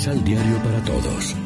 Misal 0.00 0.24
Diario 0.24 0.56
para 0.62 0.82
Todos. 0.82 1.36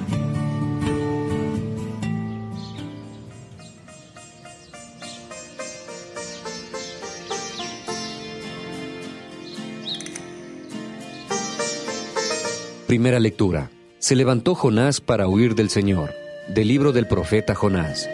Primera 12.86 13.18
lectura. 13.18 13.72
Se 13.98 14.14
levantó 14.14 14.54
Jonás 14.54 15.00
para 15.00 15.26
huir 15.26 15.56
del 15.56 15.68
Señor. 15.68 16.12
Del 16.46 16.68
libro 16.68 16.92
del 16.92 17.08
profeta 17.08 17.56
Jonás. 17.56 18.08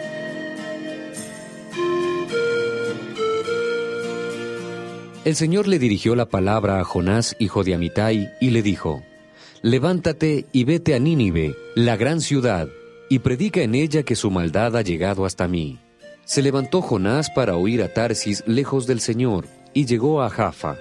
El 5.27 5.37
Señor 5.37 5.69
le 5.69 5.79
dirigió 5.79 6.17
la 6.17 6.31
palabra 6.31 6.81
a 6.81 6.85
Jonás, 6.85 7.37
hijo 7.39 7.63
de 7.63 7.75
Amitai, 7.75 8.31
y 8.41 8.49
le 8.49 8.63
dijo, 8.63 9.03
Levántate 9.63 10.47
y 10.53 10.65
vete 10.65 10.95
a 10.95 10.99
Nínive, 10.99 11.55
la 11.75 11.99
gran 11.99 12.23
ciudad, 12.23 12.71
y 13.11 13.19
predica 13.19 13.61
en 13.61 13.75
ella 13.75 14.05
que 14.05 14.17
su 14.17 14.31
maldad 14.31 14.75
ha 14.75 14.81
llegado 14.81 15.27
hasta 15.27 15.49
mí. 15.49 15.79
Se 16.25 16.41
levantó 16.41 16.81
Jonás 16.81 17.29
para 17.29 17.59
huir 17.59 17.83
a 17.83 17.93
Tarsis, 17.93 18.43
lejos 18.47 18.87
del 18.87 19.01
Señor, 19.01 19.49
y 19.75 19.85
llegó 19.85 20.23
a 20.23 20.31
Jaffa, 20.31 20.79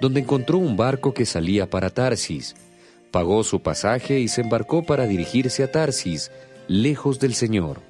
donde 0.00 0.20
encontró 0.20 0.56
un 0.56 0.78
barco 0.78 1.12
que 1.12 1.26
salía 1.26 1.68
para 1.68 1.90
Tarsis. 1.90 2.56
Pagó 3.10 3.44
su 3.44 3.60
pasaje 3.60 4.18
y 4.18 4.28
se 4.28 4.40
embarcó 4.40 4.82
para 4.82 5.06
dirigirse 5.06 5.62
a 5.62 5.70
Tarsis, 5.70 6.30
lejos 6.68 7.20
del 7.20 7.34
Señor. 7.34 7.82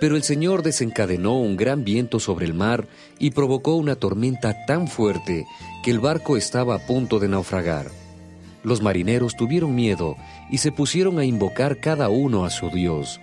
Pero 0.00 0.16
el 0.16 0.24
Señor 0.24 0.64
desencadenó 0.64 1.38
un 1.38 1.56
gran 1.56 1.84
viento 1.84 2.18
sobre 2.18 2.46
el 2.46 2.54
mar 2.54 2.88
y 3.20 3.30
provocó 3.30 3.76
una 3.76 3.94
tormenta 3.94 4.56
tan 4.66 4.88
fuerte 4.88 5.46
que 5.84 5.92
el 5.92 6.00
barco 6.00 6.36
estaba 6.36 6.74
a 6.74 6.84
punto 6.84 7.20
de 7.20 7.28
naufragar. 7.28 7.97
Los 8.62 8.82
marineros 8.82 9.36
tuvieron 9.36 9.74
miedo 9.74 10.16
y 10.50 10.58
se 10.58 10.72
pusieron 10.72 11.18
a 11.18 11.24
invocar 11.24 11.78
cada 11.78 12.08
uno 12.08 12.44
a 12.44 12.50
su 12.50 12.70
Dios. 12.70 13.20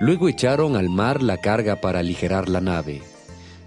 Luego 0.00 0.28
echaron 0.28 0.76
al 0.76 0.88
mar 0.88 1.22
la 1.22 1.38
carga 1.38 1.80
para 1.80 2.00
aligerar 2.00 2.48
la 2.48 2.60
nave. 2.60 3.02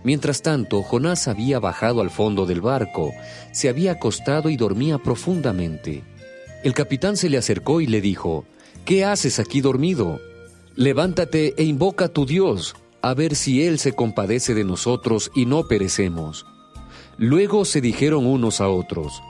Mientras 0.04 0.42
tanto, 0.42 0.84
Jonás 0.84 1.28
había 1.28 1.60
bajado 1.60 2.02
al 2.02 2.10
fondo 2.10 2.46
del 2.46 2.62
barco, 2.62 3.12
se 3.52 3.70
había 3.70 3.94
acostado 3.94 4.50
y 4.50 4.56
dormía 4.56 5.00
profundamente. 5.00 6.04
El 6.64 6.74
capitán 6.74 7.18
se 7.18 7.30
le 7.30 7.38
acercó 7.38 7.82
y 7.82 7.88
le 7.88 8.02
dijo, 8.02 8.46
¿Qué 8.86 9.04
haces 9.04 9.40
aquí 9.40 9.60
dormido? 9.60 10.20
Levántate 10.76 11.56
e 11.58 11.64
invoca 11.64 12.06
a 12.06 12.10
tu 12.10 12.26
Dios, 12.26 12.76
a 13.02 13.14
ver 13.14 13.36
si 13.36 13.64
Él 13.66 13.80
se 13.80 13.94
compadece 13.94 14.54
de 14.54 14.64
nosotros 14.64 15.32
y 15.36 15.46
no 15.46 15.68
perecemos. 15.68 16.46
Luego 17.18 17.66
se 17.66 17.82
dijeron 17.82 18.26
unos 18.26 18.62
a 18.62 18.70
otros, 18.70 19.22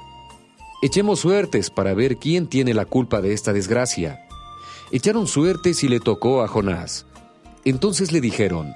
Echemos 0.82 1.22
suertes 1.22 1.72
para 1.72 1.96
ver 1.96 2.18
quién 2.18 2.46
tiene 2.46 2.76
la 2.76 2.86
culpa 2.86 3.20
de 3.20 3.34
esta 3.34 3.52
desgracia. 3.52 4.28
Echaron 4.92 5.28
suertes 5.28 5.84
y 5.84 5.88
le 5.88 6.00
tocó 6.00 6.44
a 6.44 6.48
Jonás. 6.48 7.08
Entonces 7.66 8.12
le 8.12 8.22
dijeron, 8.22 8.74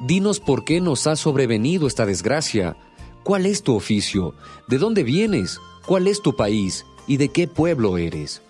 Dinos 0.00 0.40
por 0.40 0.64
qué 0.64 0.80
nos 0.80 1.06
ha 1.06 1.14
sobrevenido 1.14 1.86
esta 1.86 2.04
desgracia. 2.04 2.76
¿Cuál 3.22 3.46
es 3.46 3.62
tu 3.62 3.74
oficio? 3.74 4.34
¿De 4.66 4.78
dónde 4.78 5.04
vienes? 5.04 5.58
¿Cuál 5.86 6.08
es 6.08 6.20
tu 6.20 6.34
país? 6.34 6.84
¿Y 7.06 7.16
de 7.16 7.28
qué 7.28 7.46
pueblo 7.46 7.96
eres? 7.96 8.42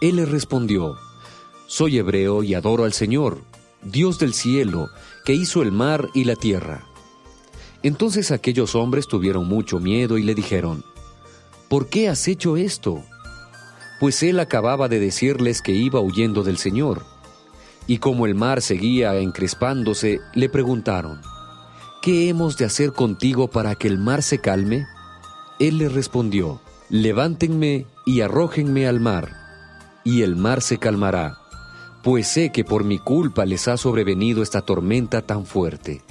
Él 0.00 0.16
le 0.16 0.24
respondió, 0.24 0.96
Soy 1.66 1.98
hebreo 1.98 2.42
y 2.44 2.54
adoro 2.54 2.84
al 2.84 2.92
Señor, 2.92 3.42
Dios 3.82 4.18
del 4.18 4.34
cielo, 4.34 4.88
que 5.24 5.34
hizo 5.34 5.62
el 5.62 5.72
mar 5.72 6.08
y 6.14 6.24
la 6.24 6.36
tierra. 6.36 6.86
Entonces 7.82 8.30
aquellos 8.30 8.74
hombres 8.74 9.08
tuvieron 9.08 9.48
mucho 9.48 9.80
miedo 9.80 10.16
y 10.16 10.22
le 10.22 10.34
dijeron, 10.34 10.84
¿por 11.70 11.88
qué 11.88 12.08
has 12.08 12.26
hecho 12.26 12.56
esto? 12.56 13.04
Pues 14.00 14.24
él 14.24 14.40
acababa 14.40 14.88
de 14.88 14.98
decirles 14.98 15.62
que 15.62 15.70
iba 15.70 16.00
huyendo 16.00 16.42
del 16.42 16.58
Señor. 16.58 17.04
Y 17.86 17.98
como 17.98 18.26
el 18.26 18.34
mar 18.34 18.60
seguía 18.60 19.16
encrespándose, 19.16 20.20
le 20.34 20.48
preguntaron, 20.48 21.20
¿qué 22.02 22.28
hemos 22.28 22.56
de 22.58 22.64
hacer 22.64 22.92
contigo 22.92 23.48
para 23.48 23.76
que 23.76 23.86
el 23.86 23.98
mar 23.98 24.22
se 24.22 24.40
calme? 24.40 24.84
Él 25.60 25.78
le 25.78 25.88
respondió, 25.88 26.60
levántenme 26.88 27.86
y 28.04 28.22
arrójenme 28.22 28.88
al 28.88 28.98
mar, 28.98 29.32
y 30.02 30.22
el 30.22 30.34
mar 30.34 30.62
se 30.62 30.78
calmará, 30.78 31.38
pues 32.02 32.26
sé 32.26 32.50
que 32.50 32.64
por 32.64 32.82
mi 32.82 32.98
culpa 32.98 33.44
les 33.44 33.68
ha 33.68 33.76
sobrevenido 33.76 34.42
esta 34.42 34.62
tormenta 34.62 35.22
tan 35.22 35.46
fuerte. 35.46 36.02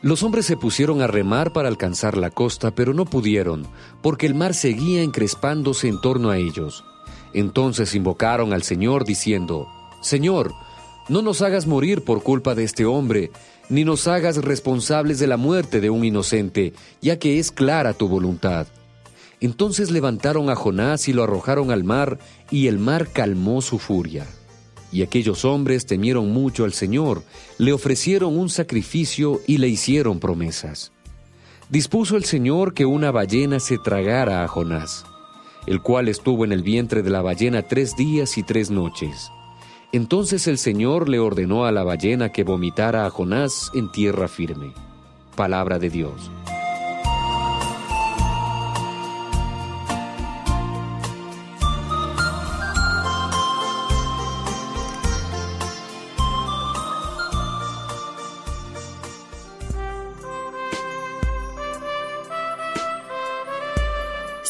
Los 0.00 0.22
hombres 0.22 0.46
se 0.46 0.56
pusieron 0.56 1.02
a 1.02 1.08
remar 1.08 1.52
para 1.52 1.68
alcanzar 1.68 2.16
la 2.16 2.30
costa, 2.30 2.70
pero 2.70 2.94
no 2.94 3.04
pudieron, 3.04 3.66
porque 4.00 4.26
el 4.26 4.34
mar 4.36 4.54
seguía 4.54 5.02
encrespándose 5.02 5.88
en 5.88 6.00
torno 6.00 6.30
a 6.30 6.38
ellos. 6.38 6.84
Entonces 7.34 7.96
invocaron 7.96 8.52
al 8.52 8.62
Señor 8.62 9.04
diciendo, 9.04 9.66
Señor, 10.00 10.54
no 11.08 11.20
nos 11.20 11.42
hagas 11.42 11.66
morir 11.66 12.04
por 12.04 12.22
culpa 12.22 12.54
de 12.54 12.62
este 12.62 12.86
hombre, 12.86 13.32
ni 13.68 13.84
nos 13.84 14.06
hagas 14.06 14.36
responsables 14.36 15.18
de 15.18 15.26
la 15.26 15.36
muerte 15.36 15.80
de 15.80 15.90
un 15.90 16.04
inocente, 16.04 16.74
ya 17.02 17.18
que 17.18 17.40
es 17.40 17.50
clara 17.50 17.92
tu 17.92 18.06
voluntad. 18.06 18.68
Entonces 19.40 19.90
levantaron 19.90 20.48
a 20.48 20.54
Jonás 20.54 21.08
y 21.08 21.12
lo 21.12 21.24
arrojaron 21.24 21.72
al 21.72 21.82
mar, 21.82 22.20
y 22.52 22.68
el 22.68 22.78
mar 22.78 23.08
calmó 23.12 23.62
su 23.62 23.80
furia. 23.80 24.26
Y 24.90 25.02
aquellos 25.02 25.44
hombres 25.44 25.86
temieron 25.86 26.32
mucho 26.32 26.64
al 26.64 26.72
Señor, 26.72 27.22
le 27.58 27.72
ofrecieron 27.72 28.38
un 28.38 28.48
sacrificio 28.48 29.40
y 29.46 29.58
le 29.58 29.68
hicieron 29.68 30.18
promesas. 30.18 30.92
Dispuso 31.68 32.16
el 32.16 32.24
Señor 32.24 32.72
que 32.72 32.86
una 32.86 33.10
ballena 33.10 33.60
se 33.60 33.76
tragara 33.76 34.42
a 34.42 34.48
Jonás, 34.48 35.04
el 35.66 35.82
cual 35.82 36.08
estuvo 36.08 36.44
en 36.46 36.52
el 36.52 36.62
vientre 36.62 37.02
de 37.02 37.10
la 37.10 37.20
ballena 37.20 37.62
tres 37.62 37.94
días 37.96 38.38
y 38.38 38.42
tres 38.42 38.70
noches. 38.70 39.30
Entonces 39.92 40.46
el 40.46 40.58
Señor 40.58 41.08
le 41.08 41.18
ordenó 41.18 41.66
a 41.66 41.72
la 41.72 41.82
ballena 41.82 42.30
que 42.30 42.44
vomitara 42.44 43.04
a 43.04 43.10
Jonás 43.10 43.70
en 43.74 43.90
tierra 43.92 44.28
firme. 44.28 44.72
Palabra 45.36 45.78
de 45.78 45.90
Dios. 45.90 46.30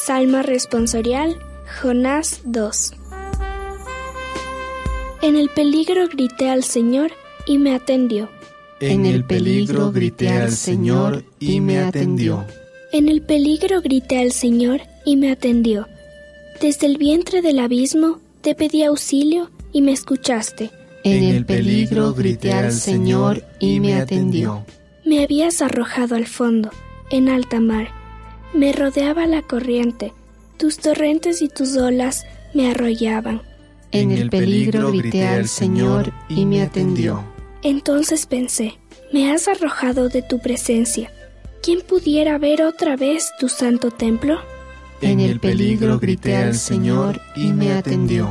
Salmo 0.08 0.40
responsorial, 0.40 1.36
Jonás 1.82 2.40
2. 2.46 2.94
En 5.20 5.36
el 5.36 5.50
peligro 5.50 6.08
grité 6.08 6.48
al 6.48 6.64
Señor 6.64 7.12
y 7.44 7.58
me 7.58 7.74
atendió. 7.74 8.30
En 8.80 9.04
el 9.04 9.24
peligro 9.24 9.92
grité 9.92 10.30
al 10.30 10.52
Señor 10.52 11.24
y 11.38 11.60
me 11.60 11.80
atendió. 11.80 12.46
En 12.90 13.10
el 13.10 13.20
peligro 13.20 13.82
grité 13.82 14.18
al 14.18 14.32
Señor 14.32 14.80
y 15.04 15.16
me 15.16 15.30
atendió. 15.30 15.86
Desde 16.58 16.86
el 16.86 16.96
vientre 16.96 17.42
del 17.42 17.58
abismo 17.58 18.18
te 18.40 18.54
pedí 18.54 18.84
auxilio 18.84 19.50
y 19.74 19.82
me 19.82 19.92
escuchaste. 19.92 20.70
En 21.04 21.22
el 21.22 21.44
peligro 21.44 22.14
grité 22.14 22.54
al 22.54 22.72
Señor 22.72 23.44
y 23.60 23.78
me 23.78 23.96
atendió. 23.96 24.64
Me 25.04 25.22
habías 25.22 25.60
arrojado 25.60 26.16
al 26.16 26.26
fondo, 26.26 26.70
en 27.10 27.28
alta 27.28 27.60
mar 27.60 27.97
me 28.52 28.72
rodeaba 28.72 29.26
la 29.26 29.42
corriente, 29.42 30.12
tus 30.56 30.78
torrentes 30.78 31.42
y 31.42 31.48
tus 31.48 31.76
olas 31.76 32.26
me 32.54 32.70
arrollaban. 32.70 33.42
En 33.92 34.10
el 34.10 34.28
peligro 34.28 34.92
grité 34.92 35.26
al 35.26 35.48
Señor 35.48 36.12
y 36.28 36.44
me 36.44 36.62
atendió. 36.62 37.24
Entonces 37.62 38.26
pensé, 38.26 38.78
me 39.12 39.32
has 39.32 39.48
arrojado 39.48 40.08
de 40.08 40.22
tu 40.22 40.40
presencia. 40.40 41.10
¿Quién 41.62 41.80
pudiera 41.80 42.38
ver 42.38 42.62
otra 42.62 42.96
vez 42.96 43.32
tu 43.40 43.48
santo 43.48 43.90
templo? 43.90 44.38
En 45.00 45.20
el 45.20 45.40
peligro 45.40 45.98
grité 45.98 46.36
al 46.36 46.54
Señor 46.54 47.20
y 47.36 47.52
me 47.52 47.72
atendió. 47.72 48.30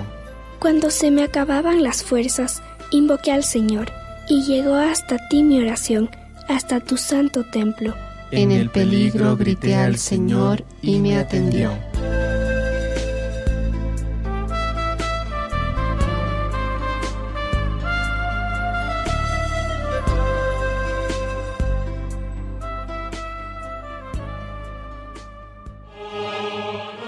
Cuando 0.59 0.89
se 0.89 1.11
me 1.11 1.23
acababan 1.23 1.83
las 1.83 2.03
fuerzas, 2.03 2.61
invoqué 2.91 3.31
al 3.31 3.43
Señor, 3.43 3.91
y 4.29 4.43
llegó 4.43 4.75
hasta 4.75 5.17
ti 5.29 5.43
mi 5.43 5.59
oración, 5.59 6.09
hasta 6.47 6.79
tu 6.79 6.97
santo 6.97 7.43
templo. 7.45 7.93
En 8.29 8.51
el 8.51 8.69
peligro 8.69 9.37
grité 9.37 9.75
al 9.75 9.97
Señor 9.97 10.65
y 10.81 10.99
me 10.99 11.17
atendió. 11.17 11.71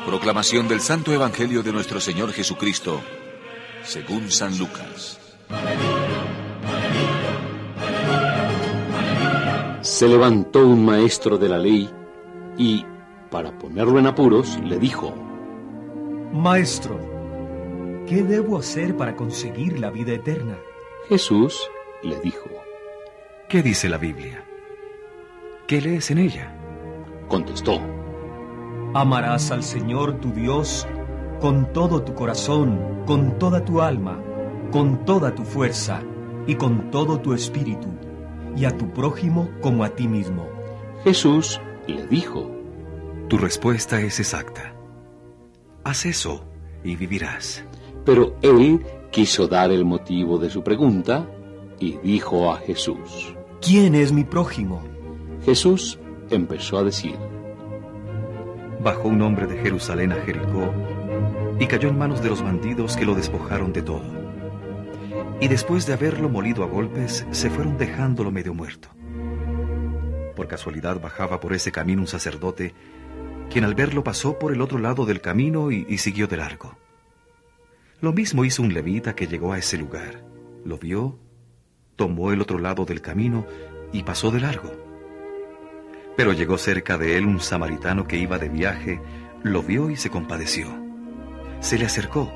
Proclamación 0.06 0.70
del 0.70 0.80
Santo 0.80 1.14
Evangelio 1.14 1.64
de 1.64 1.74
nuestro 1.74 2.00
Señor 2.00 2.32
Jesucristo, 2.32 3.02
según 3.84 4.32
San 4.32 4.58
Lucas. 4.58 5.20
Se 10.00 10.08
levantó 10.08 10.66
un 10.66 10.86
maestro 10.86 11.38
de 11.38 11.50
la 11.50 11.58
ley 11.58 11.90
y, 12.58 12.86
para 13.30 13.52
ponerlo 13.60 14.00
en 14.00 14.08
apuros, 14.08 14.58
le 14.64 14.80
dijo, 14.80 15.14
Maestro, 16.32 16.98
¿qué 18.08 18.24
debo 18.24 18.58
hacer 18.58 18.96
para 18.96 19.18
conseguir 19.18 19.78
la 19.78 19.90
vida 19.90 20.14
eterna? 20.14 20.58
Jesús 21.10 21.70
le 22.02 22.18
dijo, 22.22 22.50
¿qué 23.50 23.62
dice 23.62 23.90
la 23.90 23.98
Biblia? 23.98 24.46
¿Qué 25.68 25.82
lees 25.82 26.10
en 26.12 26.20
ella? 26.20 26.56
Contestó, 27.28 27.82
Amarás 28.94 29.52
al 29.52 29.64
Señor 29.64 30.22
tu 30.22 30.32
Dios 30.32 30.88
con 31.42 31.74
todo 31.74 32.04
tu 32.04 32.14
corazón, 32.14 33.04
con 33.06 33.38
toda 33.38 33.66
tu 33.66 33.82
alma, 33.82 34.18
con 34.72 35.04
toda 35.04 35.36
tu 35.36 35.44
fuerza 35.44 36.02
y 36.48 36.56
con 36.56 36.90
todo 36.90 37.20
tu 37.20 37.34
espíritu, 37.34 37.90
y 38.56 38.66
a 38.66 38.78
tu 38.78 38.90
prójimo 38.92 39.50
como 39.62 39.84
a 39.84 39.90
ti 39.90 40.08
mismo. 40.08 40.48
Jesús 41.04 41.60
le 41.88 42.06
dijo, 42.08 42.50
Tu 43.28 43.38
respuesta 43.38 44.02
es 44.02 44.20
exacta. 44.20 44.74
Haz 45.84 46.06
eso 46.06 46.46
y 46.84 46.96
vivirás. 46.96 47.64
Pero 48.06 48.36
él 48.42 48.86
quiso 49.12 49.48
dar 49.48 49.72
el 49.72 49.86
motivo 49.86 50.38
de 50.38 50.50
su 50.50 50.64
pregunta 50.64 51.28
y 51.80 51.98
dijo 51.98 52.52
a 52.52 52.58
Jesús, 52.58 53.36
¿Quién 53.62 53.96
es 53.96 54.12
mi 54.12 54.24
prójimo? 54.24 54.82
Jesús 55.46 56.00
empezó 56.30 56.78
a 56.78 56.84
decir, 56.84 57.16
Bajó 58.82 59.10
un 59.10 59.22
hombre 59.22 59.46
de 59.46 59.58
Jerusalén 59.58 60.14
a 60.14 60.16
Jericó 60.16 60.74
y 61.60 61.68
cayó 61.68 61.90
en 61.90 61.98
manos 61.98 62.22
de 62.22 62.30
los 62.30 62.42
bandidos 62.42 62.96
que 62.96 63.06
lo 63.06 63.14
despojaron 63.14 63.74
de 63.74 63.82
todo. 63.82 64.19
Y 65.42 65.48
después 65.48 65.86
de 65.86 65.94
haberlo 65.94 66.28
molido 66.28 66.64
a 66.64 66.68
golpes, 66.68 67.26
se 67.32 67.50
fueron 67.50 67.78
dejándolo 67.78 68.30
medio 68.30 68.54
muerto. 68.54 68.90
Por 70.36 70.48
casualidad 70.48 71.00
bajaba 71.00 71.40
por 71.40 71.54
ese 71.54 71.72
camino 71.72 72.02
un 72.02 72.08
sacerdote, 72.08 72.74
quien 73.50 73.64
al 73.64 73.74
verlo 73.74 74.04
pasó 74.04 74.38
por 74.38 74.52
el 74.52 74.62
otro 74.62 74.80
lado 74.80 75.06
del 75.06 75.22
camino 75.22 75.72
y, 75.72 75.98
siguió 75.98 76.28
de 76.28 76.38
largo. 76.38 76.78
Lo 78.02 78.12
mismo 78.12 78.44
hizo 78.44 78.64
un 78.64 78.74
levita 78.74 79.16
que 79.16 79.28
llegó 79.28 79.54
a 79.54 79.58
ese 79.58 79.78
lugar. 79.78 80.24
Lo 80.66 80.78
vio, 80.78 81.18
tomó 81.96 82.34
el 82.34 82.42
otro 82.42 82.60
lado 82.60 82.84
del 82.84 83.02
camino 83.02 83.46
y 83.94 84.04
pasó 84.04 84.32
de 84.32 84.42
largo. 84.42 84.72
Pero 86.18 86.34
llegó 86.34 86.58
cerca 86.58 86.98
de 86.98 87.16
él 87.18 87.26
un 87.26 87.40
samaritano 87.40 88.08
que 88.08 88.18
iba 88.18 88.38
de 88.40 88.50
viaje, 88.50 89.02
lo 89.44 89.64
vio 89.64 89.90
y 89.90 89.96
se 89.96 90.10
compadeció. 90.10 90.68
Se 91.62 91.78
le 91.78 91.86
acercó, 91.86 92.30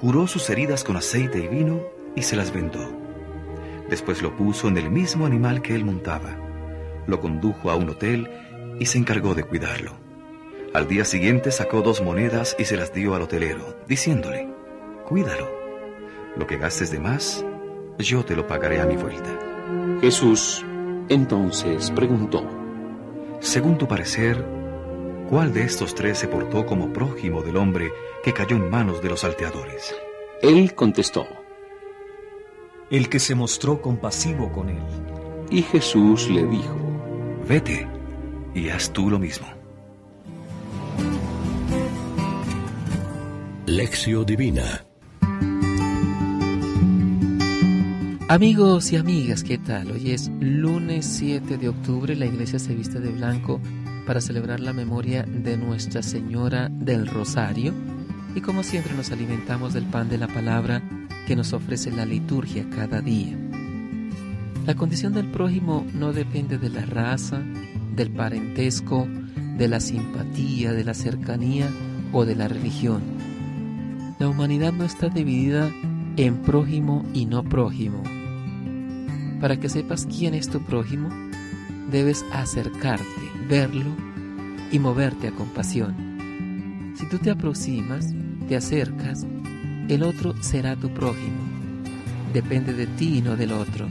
curó 0.00 0.26
sus 0.26 0.50
heridas 0.50 0.82
con 0.82 0.96
aceite 0.96 1.38
y 1.38 1.48
vino 1.48 1.97
y 2.18 2.22
se 2.22 2.36
las 2.36 2.52
vendó. 2.52 2.92
Después 3.88 4.22
lo 4.22 4.36
puso 4.36 4.68
en 4.68 4.76
el 4.76 4.90
mismo 4.90 5.24
animal 5.24 5.62
que 5.62 5.74
él 5.74 5.84
montaba, 5.84 6.36
lo 7.06 7.20
condujo 7.20 7.70
a 7.70 7.76
un 7.76 7.90
hotel 7.90 8.28
y 8.78 8.86
se 8.86 8.98
encargó 8.98 9.34
de 9.34 9.44
cuidarlo. 9.44 9.92
Al 10.74 10.86
día 10.86 11.04
siguiente 11.04 11.50
sacó 11.50 11.80
dos 11.80 12.02
monedas 12.02 12.54
y 12.58 12.64
se 12.64 12.76
las 12.76 12.92
dio 12.92 13.14
al 13.14 13.22
hotelero, 13.22 13.78
diciéndole, 13.86 14.48
cuídalo. 15.06 15.48
Lo 16.36 16.46
que 16.46 16.58
gastes 16.58 16.90
de 16.90 16.98
más, 16.98 17.44
yo 17.98 18.24
te 18.24 18.36
lo 18.36 18.46
pagaré 18.46 18.80
a 18.80 18.86
mi 18.86 18.96
vuelta. 18.96 19.30
Jesús 20.00 20.64
entonces 21.08 21.90
preguntó, 21.92 22.44
según 23.40 23.78
tu 23.78 23.88
parecer, 23.88 24.44
¿cuál 25.30 25.54
de 25.54 25.62
estos 25.62 25.94
tres 25.94 26.18
se 26.18 26.28
portó 26.28 26.66
como 26.66 26.92
prójimo 26.92 27.42
del 27.42 27.56
hombre 27.56 27.92
que 28.22 28.34
cayó 28.34 28.56
en 28.56 28.68
manos 28.68 29.00
de 29.00 29.08
los 29.08 29.20
salteadores? 29.20 29.94
Él 30.42 30.74
contestó, 30.74 31.26
El 32.90 33.10
que 33.10 33.18
se 33.18 33.34
mostró 33.34 33.82
compasivo 33.82 34.50
con 34.50 34.70
él. 34.70 34.82
y 35.50 35.62
Jesús 35.62 36.28
le 36.30 36.46
dijo, 36.46 36.76
Vete 37.46 37.86
y 38.54 38.68
haz 38.70 38.92
tú 38.92 39.10
lo 39.10 39.18
mismo. 39.18 39.46
Lección 43.66 44.24
Divina 44.24 44.84
Amigos 48.28 48.92
y 48.92 48.96
amigas, 48.96 49.42
¿qué 49.42 49.58
tal? 49.58 49.90
Hoy 49.90 50.12
es 50.12 50.30
lunes 50.40 51.06
7 51.06 51.58
de 51.58 51.68
octubre, 51.68 52.16
la 52.16 52.26
iglesia 52.26 52.58
se 52.58 52.74
viste 52.74 53.00
de 53.00 53.10
blanco 53.10 53.60
para 54.06 54.20
celebrar 54.22 54.60
la 54.60 54.72
memoria 54.72 55.24
de 55.24 55.58
Nuestra 55.58 56.02
Señora 56.02 56.68
del 56.70 57.06
Rosario 57.06 57.74
y 58.34 58.40
como 58.40 58.62
siempre 58.62 58.94
nos 58.94 59.10
alimentamos 59.10 59.74
del 59.74 59.84
pan 59.84 60.08
de 60.08 60.18
la 60.18 60.28
palabra 60.28 60.82
que 61.28 61.36
nos 61.36 61.52
ofrece 61.52 61.90
la 61.90 62.06
liturgia 62.06 62.64
cada 62.70 63.02
día. 63.02 63.36
La 64.64 64.74
condición 64.76 65.12
del 65.12 65.30
prójimo 65.30 65.86
no 65.92 66.14
depende 66.14 66.56
de 66.56 66.70
la 66.70 66.86
raza, 66.86 67.42
del 67.94 68.10
parentesco, 68.10 69.06
de 69.58 69.68
la 69.68 69.78
simpatía, 69.78 70.72
de 70.72 70.84
la 70.84 70.94
cercanía 70.94 71.68
o 72.14 72.24
de 72.24 72.34
la 72.34 72.48
religión. 72.48 73.02
La 74.18 74.26
humanidad 74.26 74.72
no 74.72 74.86
está 74.86 75.10
dividida 75.10 75.70
en 76.16 76.38
prójimo 76.38 77.04
y 77.12 77.26
no 77.26 77.44
prójimo. 77.44 78.02
Para 79.38 79.60
que 79.60 79.68
sepas 79.68 80.06
quién 80.06 80.32
es 80.32 80.48
tu 80.48 80.62
prójimo, 80.62 81.10
debes 81.90 82.24
acercarte, 82.32 83.04
verlo 83.50 83.94
y 84.72 84.78
moverte 84.78 85.28
a 85.28 85.32
compasión. 85.32 86.94
Si 86.96 87.06
tú 87.06 87.18
te 87.18 87.30
aproximas, 87.30 88.14
te 88.48 88.56
acercas, 88.56 89.26
el 89.88 90.02
otro 90.02 90.34
será 90.42 90.76
tu 90.76 90.90
prójimo. 90.90 91.36
Depende 92.32 92.74
de 92.74 92.86
ti 92.86 93.18
y 93.18 93.22
no 93.22 93.36
del 93.36 93.52
otro. 93.52 93.88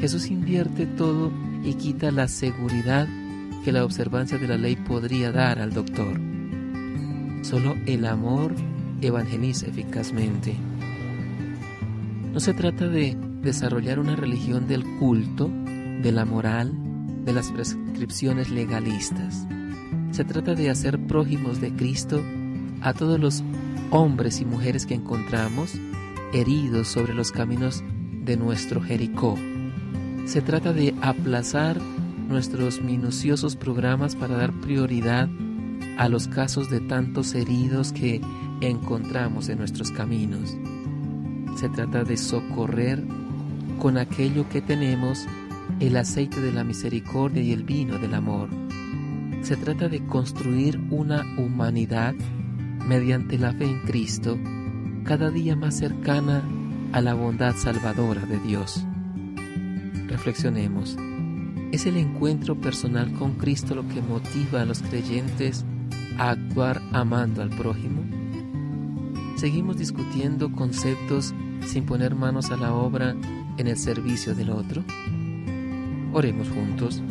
Jesús 0.00 0.30
invierte 0.30 0.86
todo 0.86 1.32
y 1.64 1.74
quita 1.74 2.10
la 2.10 2.28
seguridad 2.28 3.08
que 3.64 3.72
la 3.72 3.84
observancia 3.84 4.38
de 4.38 4.48
la 4.48 4.56
ley 4.56 4.76
podría 4.76 5.32
dar 5.32 5.58
al 5.58 5.72
doctor. 5.72 6.20
Solo 7.42 7.76
el 7.86 8.06
amor 8.06 8.54
evangeliza 9.00 9.66
eficazmente. 9.66 10.56
No 12.32 12.40
se 12.40 12.54
trata 12.54 12.88
de 12.88 13.16
desarrollar 13.42 13.98
una 13.98 14.16
religión 14.16 14.66
del 14.66 14.84
culto, 14.98 15.50
de 16.02 16.12
la 16.12 16.24
moral, 16.24 16.72
de 17.24 17.32
las 17.32 17.50
prescripciones 17.52 18.50
legalistas. 18.50 19.46
Se 20.10 20.24
trata 20.24 20.54
de 20.54 20.70
hacer 20.70 20.98
prójimos 21.06 21.60
de 21.60 21.72
Cristo 21.72 22.22
a 22.80 22.92
todos 22.92 23.18
los 23.18 23.42
hombres 23.90 24.40
y 24.40 24.44
mujeres 24.44 24.86
que 24.86 24.94
encontramos 24.94 25.74
heridos 26.32 26.88
sobre 26.88 27.14
los 27.14 27.32
caminos 27.32 27.82
de 28.24 28.36
nuestro 28.36 28.80
Jericó. 28.80 29.36
Se 30.26 30.42
trata 30.42 30.72
de 30.72 30.94
aplazar 31.00 31.80
nuestros 32.28 32.82
minuciosos 32.82 33.56
programas 33.56 34.14
para 34.14 34.36
dar 34.36 34.52
prioridad 34.60 35.28
a 35.96 36.08
los 36.08 36.28
casos 36.28 36.70
de 36.70 36.80
tantos 36.80 37.34
heridos 37.34 37.92
que 37.92 38.20
encontramos 38.60 39.48
en 39.48 39.58
nuestros 39.58 39.90
caminos. 39.90 40.56
Se 41.56 41.68
trata 41.70 42.04
de 42.04 42.16
socorrer 42.16 43.02
con 43.78 43.96
aquello 43.96 44.48
que 44.48 44.60
tenemos 44.60 45.26
el 45.80 45.96
aceite 45.96 46.40
de 46.40 46.52
la 46.52 46.64
misericordia 46.64 47.42
y 47.42 47.52
el 47.52 47.64
vino 47.64 47.98
del 47.98 48.14
amor. 48.14 48.48
Se 49.42 49.56
trata 49.56 49.88
de 49.88 50.04
construir 50.04 50.78
una 50.90 51.24
humanidad 51.38 52.14
mediante 52.88 53.38
la 53.38 53.52
fe 53.52 53.66
en 53.66 53.80
Cristo 53.82 54.38
cada 55.04 55.30
día 55.30 55.54
más 55.54 55.76
cercana 55.76 56.42
a 56.92 57.02
la 57.02 57.12
bondad 57.12 57.54
salvadora 57.54 58.24
de 58.24 58.38
Dios. 58.40 58.84
Reflexionemos. 60.06 60.96
¿Es 61.70 61.84
el 61.84 61.98
encuentro 61.98 62.58
personal 62.58 63.12
con 63.12 63.34
Cristo 63.34 63.74
lo 63.74 63.86
que 63.88 64.00
motiva 64.00 64.62
a 64.62 64.64
los 64.64 64.80
creyentes 64.80 65.66
a 66.16 66.30
actuar 66.30 66.80
amando 66.92 67.42
al 67.42 67.50
prójimo? 67.50 68.02
Seguimos 69.36 69.76
discutiendo 69.76 70.50
conceptos 70.50 71.34
sin 71.66 71.84
poner 71.84 72.14
manos 72.14 72.50
a 72.50 72.56
la 72.56 72.72
obra 72.72 73.14
en 73.58 73.66
el 73.66 73.76
servicio 73.76 74.34
del 74.34 74.50
otro? 74.50 74.82
Oremos 76.14 76.48
juntos. 76.48 77.02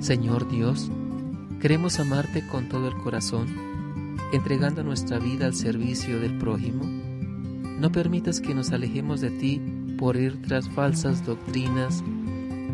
Señor 0.00 0.50
Dios, 0.50 0.90
queremos 1.60 1.98
amarte 1.98 2.46
con 2.46 2.68
todo 2.68 2.88
el 2.88 2.94
corazón, 2.96 3.69
entregando 4.32 4.82
nuestra 4.82 5.18
vida 5.18 5.46
al 5.46 5.54
servicio 5.54 6.20
del 6.20 6.36
prójimo. 6.38 6.84
No 6.84 7.90
permitas 7.90 8.40
que 8.40 8.54
nos 8.54 8.72
alejemos 8.72 9.20
de 9.20 9.30
ti 9.30 9.60
por 9.98 10.16
ir 10.16 10.40
tras 10.42 10.68
falsas 10.68 11.24
doctrinas 11.24 12.02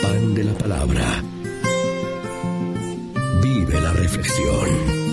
Pan 0.03 0.35
de 0.35 0.45
la 0.45 0.55
Palabra. 0.55 1.23
Vive 3.41 3.81
la 3.83 3.93
reflexión. 3.93 5.08